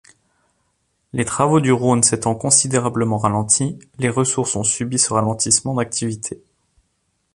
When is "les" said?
1.13-1.25, 3.99-4.09